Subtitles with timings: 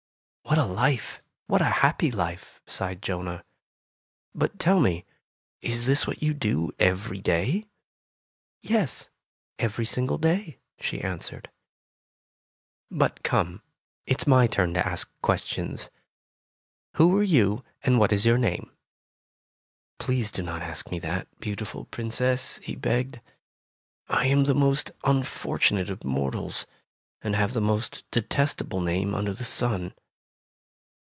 [0.43, 3.45] "What a life, what a happy life!" sighed Jonah.
[4.35, 5.05] "But tell me,
[5.61, 7.67] is this what you do every day?"
[8.61, 9.07] "Yes,
[9.57, 11.49] every single day," she answered.
[12.91, 13.61] "But come,
[14.05, 15.89] it's my turn to ask questions.
[16.95, 18.73] Who are you, and what is your name?''
[19.99, 23.21] "Please do not ask me that, beautiful Princess," he begged.
[24.09, 26.65] "I am the most unfortunate of mortals,
[27.21, 29.93] and have the most detestable name under the sun."